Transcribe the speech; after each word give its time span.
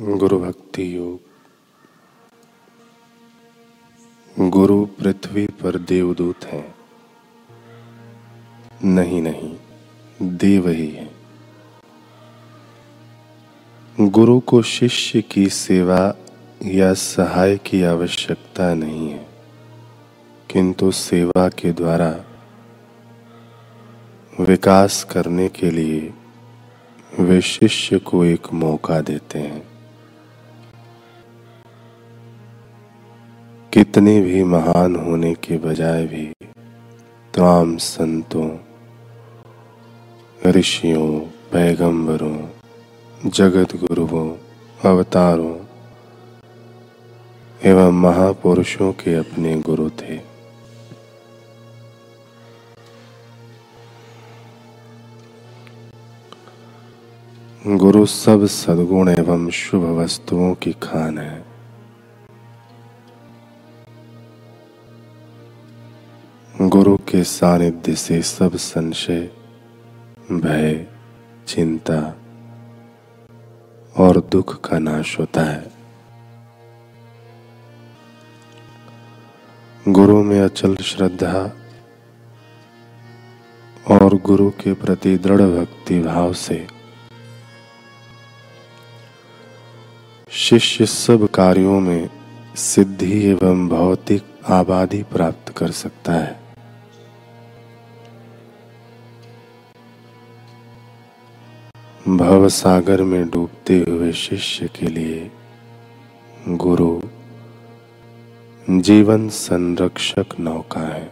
गुरु 0.00 0.38
भक्ति 0.40 0.96
योग। 0.96 1.20
गुरु 4.48 4.86
पृथ्वी 4.86 5.46
पर 5.46 5.78
देवदूत 5.78 6.44
हैं। 6.44 6.74
नहीं 8.84 9.22
नहीं, 9.22 9.56
देव 10.22 10.68
ही 10.68 10.90
है। 10.90 11.10
गुरु 14.00 14.40
को 14.40 14.62
शिष्य 14.62 15.22
की 15.22 15.48
सेवा 15.48 16.14
या 16.64 16.92
सहाय 16.94 17.56
की 17.56 17.82
आवश्यकता 17.82 18.74
नहीं 18.74 19.10
है, 19.10 19.28
किंतु 20.50 20.90
सेवा 20.90 21.48
के 21.48 21.72
द्वारा 21.72 22.24
विकास 24.40 25.04
करने 25.04 25.48
के 25.48 25.70
लिए 25.70 26.14
वे 27.20 27.40
शिष्य 27.40 27.98
को 27.98 28.24
एक 28.24 28.52
मौका 28.52 29.00
देते 29.00 29.38
हैं। 29.38 29.69
कितने 33.72 34.20
भी 34.20 34.44
महान 34.44 34.96
होने 34.96 35.34
के 35.34 35.58
बजाय 35.58 36.06
भी 36.06 36.32
तमाम 37.34 37.76
संतों, 37.76 38.58
ऋषियों, 40.46 41.20
पैगंबरों 41.52 42.48
जगत 43.26 43.76
गुरुओं 43.76 44.36
अवतारों 44.84 45.56
एवं 47.64 47.92
महापुरुषों 47.92 48.92
के 48.92 49.14
अपने 49.14 49.60
गुरु 49.60 49.90
थे। 49.90 50.20
गुरु 57.66 58.06
सब 58.06 58.46
सद्गुण 58.46 59.08
एवं 59.08 59.50
शुभ 59.50 59.82
वस्तुओं 59.82 60.54
की 60.54 60.72
खान 60.72 61.18
है। 61.18 61.49
के 67.10 67.24
सानिध्य 67.24 67.94
से 67.94 68.22
सब 68.22 68.56
संशय, 68.56 69.30
भय, 70.32 70.86
चिंता 71.48 72.16
और 73.96 74.20
दुख 74.20 74.68
का 74.68 74.78
नाश 74.78 75.18
होता 75.18 75.42
है। 75.42 75.70
गुरु 79.88 80.22
में 80.22 80.40
अचल 80.40 80.76
श्रद्धा 80.76 81.56
और 83.90 84.14
गुरु 84.14 84.50
के 84.50 84.72
प्रति 84.72 85.18
दृढ़ 85.18 85.42
भक्ति 85.42 86.00
भाव 86.00 86.32
से 86.32 86.66
शिष्य 90.30 90.86
सब 90.86 91.28
कार्यों 91.30 91.80
में 91.80 92.10
सिद्धि 92.56 93.28
एवं 93.28 93.68
भौतिक 93.68 94.22
आबादी 94.48 95.02
प्राप्त 95.02 95.52
कर 95.56 95.70
सकता 95.70 96.12
है। 96.12 96.39
भव 102.10 102.48
सागर 102.48 103.02
में 103.02 103.28
डूबते 103.30 103.78
हुए 103.88 104.12
शिष्य 104.12 104.68
के 104.68 104.86
लिए, 104.86 105.30
गुरु, 106.48 107.00
जीवन 108.68 109.28
संरक्षक 109.28 110.38
नौका 110.40 110.80
है। 110.80 111.10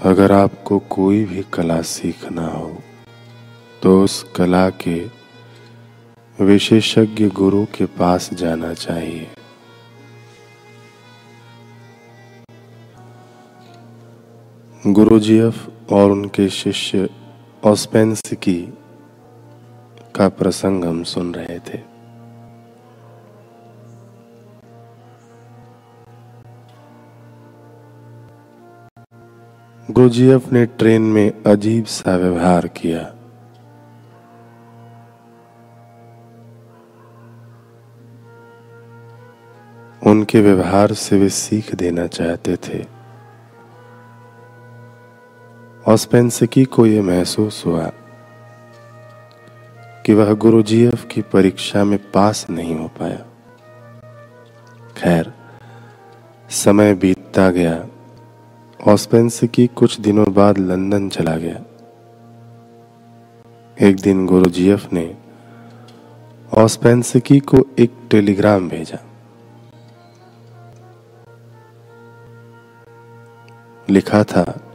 अगर 0.00 0.32
आपको 0.32 0.78
कोई 0.90 1.24
भी 1.24 1.44
कला 1.52 1.80
सीखना 1.82 2.46
हो 2.46 2.76
तो 3.82 4.02
उस 4.04 4.22
कला 4.36 4.68
के 4.82 5.00
विशेषज्ञ 6.38 7.28
गुरु 7.28 7.64
के 7.74 7.84
पास 7.98 8.30
जाना 8.34 8.74
चाहिए। 8.74 9.26
गुरुजीएफ 14.86 15.70
और 15.92 16.10
उनके 16.10 16.48
शिष्य 16.48 17.08
ऑस्पेंसिकी 17.64 18.74
का 20.14 20.28
प्रसंग 20.28 20.84
हम 20.84 21.02
सुन 21.02 21.34
रहे 21.34 21.58
थे। 21.58 21.78
गुरुजीएफ 29.90 30.52
ने 30.52 30.66
ट्रेन 30.66 31.02
में 31.02 31.42
अजीब 31.46 31.84
सा 31.84 32.16
व्यवहार 32.16 32.68
किया। 32.68 33.14
उनके 40.10 40.40
व्यवहार 40.40 40.92
से 40.92 41.18
वे 41.18 41.28
सीख 41.28 41.74
देना 41.74 42.06
चाहते 42.06 42.56
थे। 42.56 42.97
ऑस्पेंसिकी 45.88 46.64
को 46.64 46.86
यह 46.86 47.02
महसूस 47.02 47.66
हुआ 47.66 47.90
कि 50.06 50.14
वह 50.14 50.34
गुरुजीएफ 50.34 51.04
की 51.04 51.22
परीक्षा 51.22 51.84
में 51.84 52.12
पास 52.12 52.46
नहीं 52.50 52.78
हो 52.78 52.88
पाया। 52.88 53.26
खैर, 54.96 55.32
समय 56.50 56.94
बीतता 56.94 57.50
गया 57.50 57.86
ऑस्पेंसिकी 58.86 59.66
कुछ 59.66 60.00
दिनों 60.00 60.34
बाद 60.34 60.58
लंदन 60.58 61.08
चला 61.08 61.36
गया। 61.36 61.64
एक 63.88 63.96
दिन 64.00 64.26
गुरुजीएफ 64.26 64.92
ने 64.92 65.16
ऑस्पेंसिकी 66.54 67.40
को 67.40 67.56
एक 67.78 67.92
टेलीग्राम 68.10 68.68
भेजा। 68.68 68.98
लिखा 73.90 74.24
था 74.24 74.67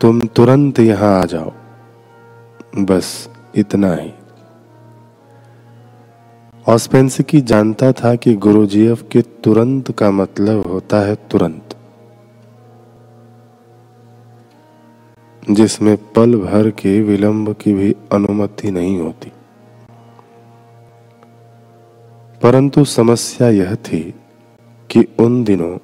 तुम 0.00 0.20
तुरंत 0.20 0.80
यहाँ 0.80 1.22
आ 1.22 1.24
जाओ। 1.24 1.52
बस 2.78 3.28
इतना 3.56 3.94
ही। 3.94 4.12
ऑस्पेंसिकी 6.68 7.40
जानता 7.40 7.92
था 7.92 8.14
कि 8.14 8.34
गुरुजीएफ 8.34 9.08
के 9.12 9.22
तुरंत 9.22 9.92
का 9.92 10.10
मतलब 10.10 10.66
होता 10.66 11.00
है 11.00 11.14
तुरंत। 11.14 11.76
जिसमें 15.50 15.96
पल 15.96 16.36
भर 16.36 16.70
के 16.70 17.02
विलंब 17.02 17.52
की 17.52 17.72
भी 17.72 17.96
अनुमति 18.12 18.70
नहीं 18.70 19.00
होती। 19.00 19.32
परंतु 22.42 22.84
समस्या 22.84 23.48
यह 23.48 23.74
थी 23.74 24.14
कि 24.90 25.04
उन 25.18 25.44
दिनों 25.44 25.78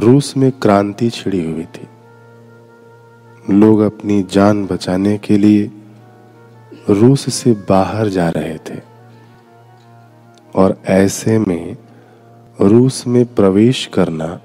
रूस 0.00 0.36
में 0.36 0.52
क्रांति 0.52 1.10
छिड़ी 1.10 1.52
हुई 1.52 1.64
थी। 1.64 1.88
लोग 3.50 3.80
अपनी 3.80 4.22
जान 4.22 4.66
बचाने 4.66 5.18
के 5.18 5.38
लिए 5.38 5.70
रूस 6.90 7.34
से 7.34 7.52
बाहर 7.52 8.08
जा 8.08 8.28
रहे 8.28 8.58
थे। 8.58 8.80
और 10.54 10.80
ऐसे 10.84 11.38
में 11.38 11.76
रूस 12.60 13.06
में 13.06 13.34
प्रवेश 13.34 13.86
करना 13.86 14.40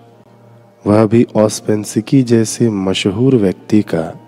वह 0.87 1.05
भी 1.05 1.27
ऑस्पेंसिकी 1.35 2.23
जैसे 2.23 2.69
मशहूर 2.69 3.35
व्यक्ति 3.35 3.81
का, 3.81 4.19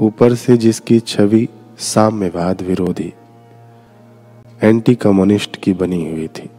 ऊपर 0.00 0.34
से 0.34 0.56
जिसकी 0.56 1.00
छवि 1.00 1.48
साम्यवाद 1.78 2.62
विरोधी 2.62 3.12
एंटी 4.62 4.94
कम्युनिस्ट 4.94 5.56
की 5.56 5.72
बनी 5.72 6.10
हुई 6.10 6.28
थी। 6.28 6.50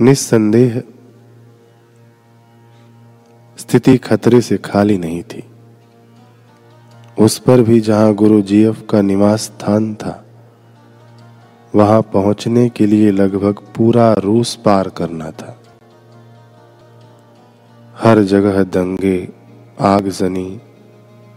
निस्संदेह 0.00 0.82
स्थिति 3.76 3.98
खतरे 3.98 4.40
से 4.40 4.56
खाली 4.56 4.98
नहीं 4.98 5.22
थी। 5.22 5.42
उस 7.18 7.38
पर 7.38 7.60
भी 7.62 7.80
जहाँ 7.80 8.14
गुरु 8.14 8.42
जीएफ 8.42 8.86
का 8.90 9.00
निवास 9.02 9.40
स्थान 9.40 9.94
था, 9.94 10.24
वहाँ 11.74 12.02
पहुँचने 12.02 12.68
के 12.68 12.86
लिए 12.86 13.10
लगभग 13.10 13.58
पूरा 13.76 14.12
रूस 14.12 14.54
पार 14.56 14.88
करना 14.88 15.30
था। 15.30 15.60
हर 17.96 18.22
जगह 18.22 18.62
दंगे, 18.62 19.28
आगजनी, 19.80 20.60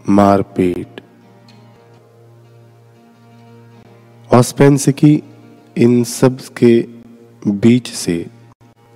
मारपीट। 0.09 1.01
ऑस्पेंसिकी 4.33 5.23
इन 5.77 6.03
सब 6.03 6.39
के 6.57 6.87
बीच 7.47 7.91
से 7.91 8.25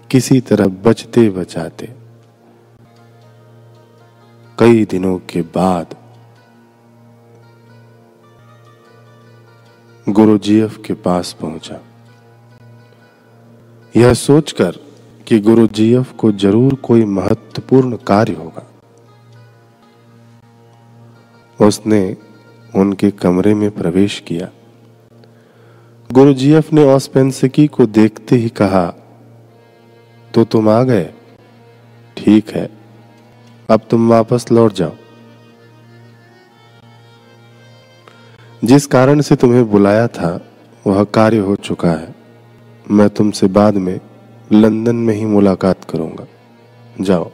किसी 0.10 0.40
तरह 0.42 0.68
बचते 0.68 1.30
बचाते 1.30 2.03
कई 4.60 4.84
दिनों 4.86 5.18
के 5.30 5.42
बाद 5.42 5.96
गुरु 10.10 10.38
जीएफ 10.38 10.78
के 10.86 10.94
पास 10.94 11.32
पहुँचा। 11.34 11.80
यह 13.96 14.14
सोचकर 14.14 14.78
कि 15.28 15.40
गुरु 15.40 15.68
जीएफ 15.68 16.12
को 16.12 16.32
ज़रूर 16.32 16.76
कोई 16.76 17.06
महत्वपूर्ण 17.06 17.98
कार्य 17.98 18.34
होगा। 18.34 18.66
उसने 21.60 22.18
उनके 22.76 23.12
कमरे 23.12 23.54
में 23.54 23.70
प्रवेश 23.72 24.20
किया। 24.20 24.50
गुरुजीएफ 26.10 26.74
ने 26.74 26.84
ऑस्पेंसिकी 26.86 27.68
को 27.68 27.86
देखते 27.86 28.36
ही 28.36 28.50
कहा 28.50 28.86
तो 30.34 30.44
तुम 30.44 30.70
आ 30.70 30.82
गए? 30.84 31.14
ठीक 32.18 32.50
है। 32.50 32.83
अब 33.70 33.82
तुम 33.90 34.10
वापस 34.10 34.52
लौट 34.52 34.74
जाओ। 34.74 34.92
जिस 38.64 38.88
कारण 38.88 39.22
से 39.22 39.36
तुम्हें 39.36 39.72
बुलाया 39.72 40.08
था, 40.08 40.46
वह 40.88 41.04
कार्य 41.04 41.38
हो 41.38 41.56
चुका 41.56 41.92
है। 41.92 42.16
मैं 42.92 43.10
तुमसे 43.10 43.48
बाद 43.48 43.76
में 43.76 44.00
लंदन 44.52 44.96
में 44.96 45.16
ही 45.16 45.26
मुलाकात 45.26 45.84
करूँगा। 45.84 46.28
जाओ। 47.02 47.32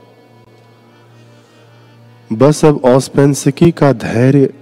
बस 2.33 2.65
अब 2.65 2.81
ऑस्पेंसिकी 2.85 3.71
का 3.71 3.93
धैर्य, 3.93 4.53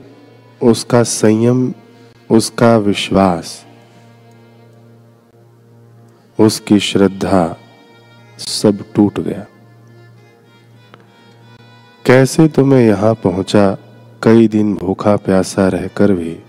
उसका 0.63 1.03
संयम, 1.03 1.73
उसका 2.31 2.77
विश्वास, 2.77 3.65
उसकी 6.39 6.79
श्रद्धा 6.79 7.57
सब 8.37 8.93
टूट 8.95 9.19
गया। 9.19 9.45
कैसे 12.07 12.47
तो 12.47 12.65
मैं 12.65 12.87
यहाँ 12.87 13.13
पहुँचा? 13.13 13.77
कई 14.23 14.47
दिन 14.47 14.75
भूखा 14.75 15.15
प्यासा 15.15 15.67
रहकर 15.67 16.11
भी। 16.11 16.39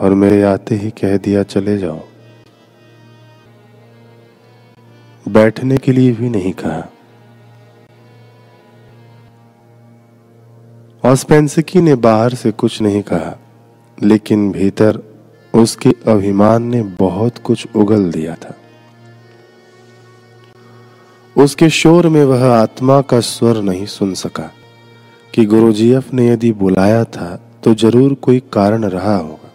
और 0.00 0.14
मेरे 0.14 0.42
आते 0.42 0.74
ही 0.74 0.90
कह 0.90 1.16
दिया, 1.16 1.42
चले 1.42 1.78
जाओ। 1.78 2.00
बैठने 5.28 5.76
के 5.76 5.92
लिए 5.92 6.12
भी 6.12 6.28
नहीं 6.28 6.52
कहा। 6.52 6.88
ऑस्पेंसिकी 11.04 11.80
ने 11.80 11.94
बाहर 11.94 12.34
से 12.34 12.52
कुछ 12.52 12.82
नहीं 12.82 13.02
कहा, 13.02 13.38
लेकिन 14.02 14.52
भीतर 14.52 15.02
उसके 15.54 15.90
अभिमान 16.06 16.62
ने 16.62 16.82
बहुत 16.82 17.38
कुछ 17.38 17.66
उगल 17.76 18.10
दिया 18.10 18.34
था। 18.34 18.54
उसके 21.36 21.68
शोर 21.70 22.08
में 22.08 22.24
वह 22.24 22.44
आत्मा 22.46 23.00
का 23.00 23.20
स्वर 23.20 23.60
नहीं 23.62 23.86
सुन 23.86 24.14
सका 24.14 24.50
कि 25.34 25.44
गुरुजीएफ 25.44 26.12
ने 26.14 26.28
यदि 26.28 26.52
बुलाया 26.52 27.04
था 27.04 27.28
तो 27.64 27.74
ज़रूर 27.74 28.14
कोई 28.14 28.40
कारण 28.52 28.84
रहा 28.84 29.16
होगा। 29.16 29.50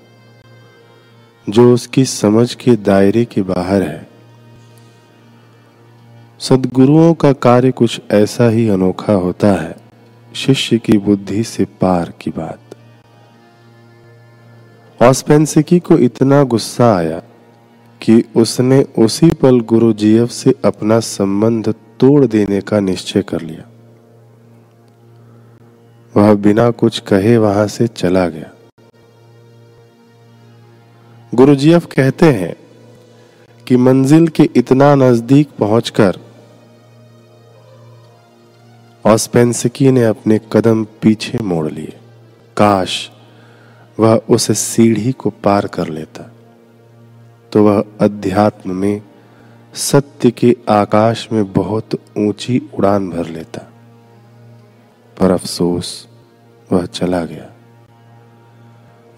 जो 1.48 1.74
उसकी 1.74 2.06
समझ 2.06 2.54
के 2.54 2.76
दायरे 2.76 3.24
के 3.26 3.42
बाहर 3.42 3.84
है। 3.84 4.08
सदगुरुओं 6.40 7.14
का 7.14 7.32
कार्य 7.34 7.72
कुछ 7.72 8.02
ऐसा 8.12 8.50
ही 8.50 8.68
अनोखा 8.70 9.14
होता 9.14 9.52
है, 9.54 9.76
शिष्य 10.36 10.78
की 10.78 10.98
बुद्धि 10.98 11.44
से 11.44 11.66
पार 11.82 12.14
की 12.22 12.32
बात। 12.32 12.60
ऑस्पेंसिकी 15.00 15.80
को 15.80 15.98
इतना 15.98 16.44
गुस्सा 16.44 16.96
आया 16.96 17.22
कि 18.02 18.24
उसने 18.36 18.84
उसी 18.98 19.32
पल 19.32 19.60
गुरु 19.60 19.94
जीएफ 19.94 20.30
से 20.30 20.54
अपना 20.66 21.00
संबंध 21.00 21.70
तोड़ 22.00 22.26
देने 22.26 22.62
का 22.62 22.80
निश्चय 22.80 23.22
कर 23.22 23.42
लिया। 23.42 23.66
वह 26.16 26.34
बिना 26.34 26.72
कुछ 26.72 27.00
कहे 27.00 27.38
वहाँ 27.38 27.68
से 27.68 27.88
चला 27.88 28.28
गया। 28.28 28.50
गुरुजीएफ 31.36 31.86
कहते 31.86 32.26
हैं 32.26 32.56
कि 33.68 33.78
मंजिल 33.78 34.28
के 34.28 34.50
इतना 34.56 34.96
नज़दीक 34.96 35.50
पहुंचकर 35.60 36.18
ऑस्पेंसिकी 39.06 39.92
ने 39.92 40.04
अपने 40.04 40.40
कदम 40.54 40.84
पीछे 41.02 41.38
मोड़ 41.38 41.72
लिए। 41.72 41.98
काश 42.58 43.12
वह 44.00 44.22
उस 44.30 44.52
सीढ़ी 44.58 45.12
को 45.12 45.30
पार 45.30 45.68
कर 45.68 45.88
लेता। 45.88 46.32
तो 47.52 47.64
वह 47.64 47.84
अध्यात्म 48.02 48.76
में 48.76 49.02
सत्य 49.74 50.32
के 50.32 50.58
आकाश 50.70 51.30
में 51.32 51.54
बहुत 51.54 51.90
ऊँची 52.18 52.70
उड़ान 52.78 53.10
भर 53.10 53.26
लेता। 53.26 53.72
पर 55.20 55.32
अफसोस, 55.32 56.08
वह 56.72 56.86
चला 56.86 57.26
गया। 57.26 57.52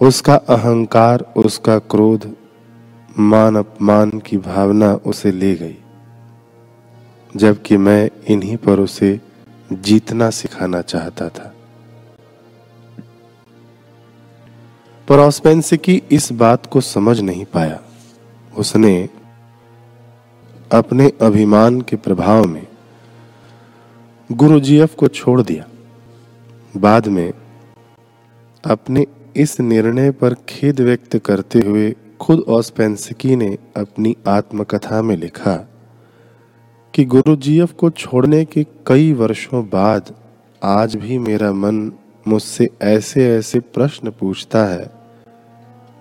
उसका 0.01 0.36
अहंकार, 0.36 1.33
उसका 1.38 1.80
क्रोध, 1.80 2.36
मान 3.19 3.56
अपमान 3.56 4.10
की 4.10 4.38
भावना 4.38 4.94
उसे 4.94 5.31
ले 5.31 5.56
गई। 5.56 5.78
जबकि 7.36 7.78
मैं 7.78 8.10
इन्हीं 8.28 8.57
पर 8.57 8.80
उसे 8.80 9.19
जीतना 9.74 10.30
सिखाना 10.30 10.81
चाहता 10.81 11.30
था। 11.30 11.56
पर 15.07 15.19
ऑस्पेंसिकी 15.19 16.04
इस 16.12 16.31
बात 16.31 16.66
को 16.66 16.81
समझ 16.81 17.19
नहीं 17.19 17.45
पाया। 17.45 17.80
उसने 18.57 19.09
अपने 20.71 21.12
अभिमान 21.21 21.81
के 21.81 21.95
प्रभाव 21.95 22.45
में 22.45 22.68
गुरु 24.31 24.50
गुरुजीएफ 24.50 24.95
को 24.95 25.07
छोड़ 25.07 25.42
दिया। 25.42 25.65
बाद 26.77 27.07
में 27.07 27.33
अपने 28.65 29.07
इस 29.36 29.59
निर्णय 29.59 30.12
पर 30.12 30.33
खेद 30.33 30.80
व्यक्त 30.80 31.18
करते 31.18 31.59
हुए 31.59 31.95
खुद 32.21 32.39
ऑस्पेंसिकी 32.39 33.36
ने 33.36 33.57
अपनी 33.77 34.15
आत्मकथा 34.27 35.01
में 35.01 35.18
लिखा 35.18 35.69
कि 36.94 37.06
गुरु 37.06 37.21
गुरुजीएफ 37.21 37.74
को 37.74 37.89
छोड़ने 37.89 38.45
के 38.45 38.63
कई 38.88 39.13
वर्षों 39.13 39.65
बाद 39.65 40.15
आज 40.63 40.95
भी 40.95 41.18
मेरा 41.18 41.51
मन 41.54 41.92
मुझसे 42.27 42.69
ऐसे 42.81 43.38
ऐसे 43.38 43.59
प्रश्न 43.59 44.12
पूछता 44.12 44.65
है 44.65 45.00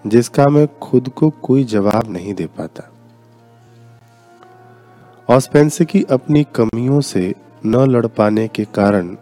जिसका 0.06 0.48
मैं 0.48 0.78
खुद 0.78 1.08
को 1.08 1.30
कोई 1.30 1.64
जवाब 1.64 2.02
नहीं 2.08 2.34
दे 2.34 2.46
पाता। 2.46 2.90
ऑस्पेंसिकी 5.34 6.02
अपनी 6.02 6.44
कमियों 6.44 7.00
से 7.00 7.34
न 7.66 7.76
लड़ 7.76 8.06
पाने 8.06 8.48
के 8.48 8.64
कारण 8.64 9.16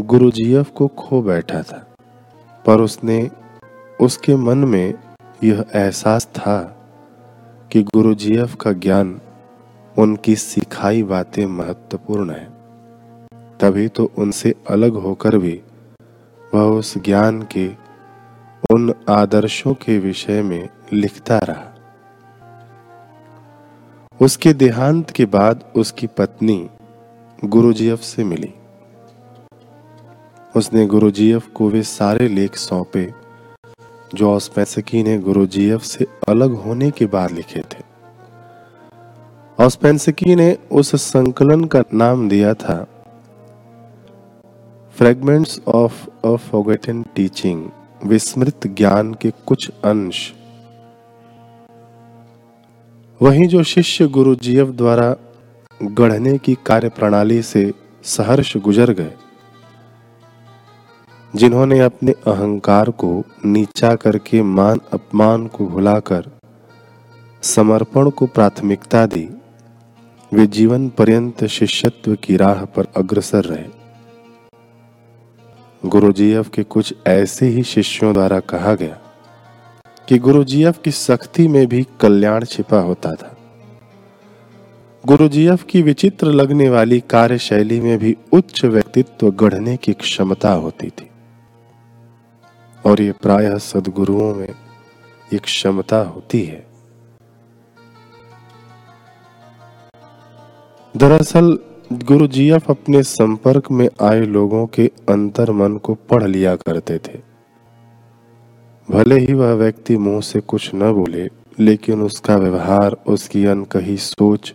गुरुजीएफ 0.00 0.70
को 0.70 0.88
खो 0.88 1.22
बैठा 1.22 1.62
था। 1.62 1.86
पर 2.66 2.80
उसने, 2.80 3.30
उसके 4.00 4.36
मन 4.36 4.58
में 4.58 4.94
यह 5.44 5.64
एहसास 5.74 6.26
था 6.26 6.58
कि 7.72 7.82
गुरुजीएफ 7.82 8.54
का 8.54 8.72
ज्ञान 8.72 9.20
उनकी 9.98 10.36
सिखाई 10.36 11.02
बातें 11.02 11.46
महत्वपूर्ण 11.46 12.30
है। 12.30 12.56
तभी 13.60 13.88
तो 13.88 14.10
उनसे 14.18 14.54
अलग 14.70 14.92
होकर 14.92 15.38
भी 15.38 15.62
वह 16.54 16.62
उस 16.62 16.98
ज्ञान 16.98 17.42
के 17.42 17.85
उन 18.70 18.94
आदर्शों 19.08 19.74
के 19.74 19.98
विषय 19.98 20.42
में 20.42 20.68
लिखता 20.92 21.38
रहा। 21.38 21.72
उसके 24.20 24.52
देहांत 24.52 25.10
के 25.10 25.24
बाद 25.26 25.64
उसकी 25.76 26.06
पत्नी 26.06 26.70
गुरुजीएफ 27.44 28.00
से 28.00 28.24
मिली। 28.24 28.54
उसने 30.56 30.86
गुरुजीएफ 30.86 31.48
को 31.48 31.68
वे 31.68 31.82
सारे 31.82 32.28
लेख 32.28 32.56
सौंपे, 32.56 33.12
जो 34.14 34.34
ऑस्पेंसकी 34.34 35.02
ने 35.02 35.18
गुरुजीएफ 35.18 35.82
से 35.82 36.06
अलग 36.28 36.54
होने 36.54 36.90
के 36.90 37.06
बाद 37.06 37.30
लिखे 37.30 37.60
थे। 37.60 37.84
ऑस्पेंसकी 39.64 40.34
ने 40.34 40.58
उस 40.72 40.96
संकलन 40.96 41.64
का 41.64 41.82
नाम 41.94 42.28
दिया 42.28 42.54
था 42.54 42.86
fragments 44.94 45.60
of 45.68 46.26
a 46.26 46.36
forgotten 46.36 47.02
teaching 47.02 47.68
विस्मृत 48.06 48.66
ज्ञान 48.66 49.12
के 49.14 49.30
कुछ 49.46 49.68
अंश। 49.84 50.32
वहीं 53.20 53.46
जो 53.48 53.62
शिष्य 53.62 54.06
गुरु 54.08 54.34
जीव 54.34 54.72
द्वारा 54.72 55.14
गढ़ने 55.80 56.36
की 56.38 56.56
कार्य 56.66 56.88
प्रणाली 56.88 57.40
से 57.42 57.72
सहर्ष 58.04 58.56
गुजर 58.56 58.90
गए, 58.90 59.12
जिन्होंने 61.34 61.78
अपने 61.80 62.12
अहंकार 62.26 62.90
को 62.90 63.22
नीचा 63.44 63.94
करके 63.94 64.42
मान 64.42 64.80
अपमान 64.92 65.46
को 65.46 65.66
भुलाकर 65.66 66.30
समर्पण 67.42 68.10
को 68.10 68.26
प्राथमिकता 68.26 69.06
दी, 69.06 69.28
वे 70.32 70.46
जीवन 70.46 70.88
पर्यंत 70.88 71.44
शिष्यत्व 71.44 72.14
की 72.14 72.36
राह 72.36 72.64
पर 72.66 72.86
अग्रसर 72.96 73.44
रहे। 73.44 73.75
गुरुजीएफ 75.86 76.48
के 76.48 76.62
कुछ 76.62 76.94
ऐसे 77.06 77.46
ही 77.46 77.62
शिष्यों 77.62 78.12
द्वारा 78.12 78.40
कहा 78.40 78.74
गया 78.74 78.98
कि 80.08 80.18
गुरुजीएफ 80.18 80.78
की 80.84 80.90
सख्ती 80.90 81.48
में 81.48 81.66
भी 81.66 81.86
कल्याण 82.00 82.44
छिपा 82.44 82.78
होता 82.78 83.14
था। 83.14 83.36
गुरुजीएफ 85.06 85.62
की 85.62 85.82
विचित्र 85.82 86.26
लगने 86.26 86.68
वाली 86.68 87.00
कार्यशैली 87.00 87.80
में 87.80 87.98
भी 87.98 88.16
उच्च 88.32 88.64
व्यक्तित्व 88.64 89.30
गढ़ने 89.30 89.76
की 89.76 89.92
क्षमता 89.92 90.52
होती 90.52 90.90
थी। 90.90 91.10
और 92.86 93.00
ये 93.00 93.12
प्रायः 93.12 93.58
सदगुरुओं 93.58 94.34
में 94.34 94.48
एक 95.34 95.40
क्षमता 95.40 95.98
होती 95.98 96.44
है। 96.44 96.66
दरअसल 100.96 101.58
गुरु 101.92 102.26
जीएफ 102.26 102.70
अपने 102.70 103.02
संपर्क 103.02 103.70
में 103.70 103.88
आए 104.02 104.20
लोगों 104.20 104.66
के 104.66 104.86
अंतर 105.08 105.50
मन 105.50 105.76
को 105.76 105.94
पढ़ 105.94 106.22
लिया 106.22 106.54
करते 106.56 106.98
थे। 106.98 107.18
भले 108.88 109.18
ही 109.18 109.32
वह 109.32 109.52
व्यक्ति 109.52 109.96
मुँह 109.96 110.20
से 110.20 110.40
कुछ 110.40 110.70
न 110.74 110.92
बोले, 110.92 111.28
लेकिन 111.58 112.02
उसका 112.02 112.36
व्यवहार, 112.36 112.96
उसकी 113.06 113.44
अनकही 113.44 113.96
सोच, 113.96 114.54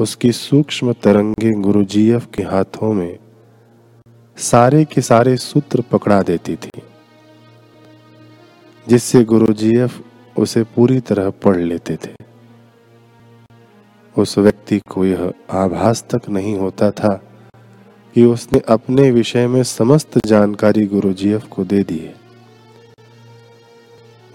उसकी 0.00 0.32
सूक्ष्म 0.32 0.92
तरंगे 0.92 1.50
गुरु 1.52 1.84
जीएफ 1.84 2.28
के 2.34 2.42
हाथों 2.42 2.92
में 2.92 3.18
सारे 4.38 4.84
के 4.84 5.00
सारे 5.00 5.36
सूत्र 5.36 5.84
पकड़ा 5.92 6.22
देती 6.22 6.56
थी, 6.56 6.82
जिससे 8.86 9.24
गुरु 9.24 9.52
जीएफ 9.54 10.02
उसे 10.36 10.62
पूरी 10.76 11.00
तरह 11.00 11.30
पढ़ 11.30 11.56
लेते 11.56 11.96
थे। 11.96 12.14
उस 14.18 14.38
व्यक्ति 14.38 14.80
को 14.90 15.04
यह 15.04 15.32
आभास 15.50 16.04
तक 16.14 16.28
नहीं 16.28 16.56
होता 16.56 16.90
था 16.90 17.22
कि 18.14 18.24
उसने 18.24 18.62
अपने 18.68 19.10
विषय 19.10 19.46
में 19.46 19.62
समस्त 19.62 20.26
जानकारी 20.26 20.86
गुरु 20.86 21.12
जीएफ 21.12 21.44
को 21.50 21.64
दे 21.64 21.82
दी 21.82 21.98
है। 21.98 22.14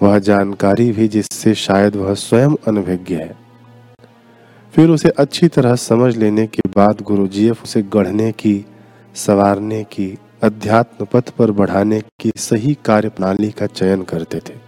वह 0.03 0.19
जानकारी 0.19 0.91
भी 0.91 1.07
जिससे 1.07 1.55
शायद 1.55 1.95
वह 1.95 2.13
स्वयं 2.13 2.49
अनभिज्ञ 2.67 3.15
है। 3.15 3.37
फिर 4.75 4.89
उसे 4.89 5.09
अच्छी 5.09 5.47
तरह 5.47 5.75
समझ 5.75 6.17
लेने 6.17 6.47
के 6.47 6.61
बाद 6.75 7.01
गुरु 7.01 7.27
जीएफ 7.27 7.63
उसे 7.63 7.81
गढ़ने 7.81 8.31
की, 8.31 8.65
सवारने 9.15 9.83
की, 9.83 10.17
अध्यात्म 10.43 11.05
पथ 11.05 11.29
पर 11.29 11.51
बढ़ाने 11.51 12.01
की 12.19 12.31
सही 12.37 12.77
कार्य 12.85 13.09
प्रणाली 13.09 13.51
का 13.51 13.65
चयन 13.65 14.01
करते 14.01 14.39
थे। 14.39 14.62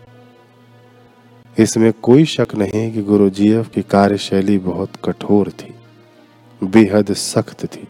इसमें 1.59 1.93
कोई 1.93 2.25
शक 2.25 2.47
नहीं 2.55 2.93
कि 2.93 3.01
गुरु 3.01 3.29
जीएफ 3.29 3.69
की 3.69 3.81
कार्यशैली 3.81 4.57
बहुत 4.57 4.89
कठोर 5.05 5.51
थी, 5.51 5.75
बेहद 6.63 7.13
सख्त 7.13 7.65
थी। 7.65 7.87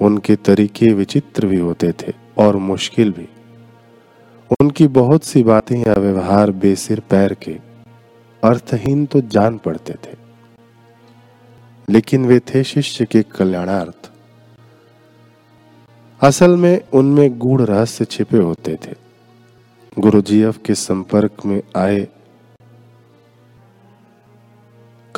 उनके 0.00 0.36
तरीके 0.36 0.92
विचित्र 0.92 1.46
भी 1.46 1.56
होते 1.56 1.92
थे 1.92 2.12
और 2.38 2.56
मुश्किल 2.56 3.12
भी। 3.12 3.28
उनकी 4.60 4.86
बहुत 4.86 5.24
सी 5.24 5.42
बातें 5.42 5.80
या 5.86 5.94
व्यवहार 5.94 6.50
बेसिर 6.50 7.00
पैर 7.00 7.34
के 7.34 7.58
अर्थहीन 8.44 9.06
तो 9.06 9.20
जान 9.20 9.58
पड़ते 9.58 9.92
थे। 9.92 10.16
लेकिन 11.90 12.26
वे 12.26 12.38
थे 12.38 12.64
शिष्य 12.64 13.04
के 13.04 13.22
कल्याणार्थ। 13.22 14.10
असल 16.22 16.56
में 16.56 16.80
उनमें 16.92 17.38
गूढ़ 17.38 17.62
रहस्य 17.62 18.04
छिपे 18.04 18.38
होते 18.38 18.78
थे। 18.84 18.94
गुरु 19.98 20.20
जीएफ 20.20 20.58
के 20.66 20.74
संपर्क 20.74 21.32
में 21.46 21.62
आए 21.76 22.08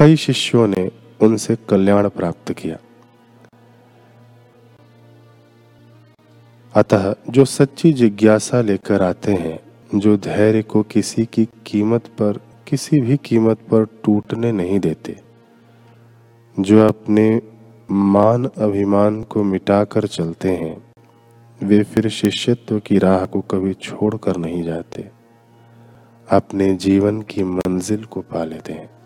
कई 0.00 0.16
शिष्यों 0.16 0.66
ने 0.68 0.90
उनसे 1.20 1.56
कल्याण 1.68 2.08
प्राप्त 2.08 2.52
किया। 2.52 2.76
अतः 6.74 7.14
जो 7.28 7.44
सच्ची 7.44 7.92
जिज्ञासा 7.92 8.60
लेकर 8.60 9.02
आते 9.02 9.32
हैं, 9.32 9.60
जो 9.98 10.16
धैर्य 10.16 10.62
को 10.62 10.82
किसी 10.82 11.26
की 11.26 11.48
कीमत 11.66 12.06
पर, 12.06 12.40
किसी 12.68 13.00
भी 13.00 13.16
कीमत 13.16 13.58
पर 13.58 13.84
टूटने 14.04 14.52
नहीं 14.52 14.80
देते, 14.80 15.20
जो 16.60 16.88
अपने 16.88 17.42
मान 17.90 18.44
अभिमान 18.44 19.22
को 19.22 19.42
मिटाकर 19.42 20.06
चलते 20.06 20.48
हैं, 20.48 20.92
वे 21.62 21.82
फिर 21.82 22.08
शिष्यत्व 22.08 22.78
की 22.78 22.98
राह 22.98 23.26
को 23.26 23.40
कभी 23.40 23.74
छोड़कर 23.74 24.36
नहीं 24.36 24.62
जाते, 24.62 25.10
अपने 26.30 26.74
जीवन 26.74 27.22
की 27.22 27.44
मंजिल 27.44 28.04
को 28.04 28.20
पा 28.20 28.44
लेते 28.44 28.72
हैं। 28.72 28.99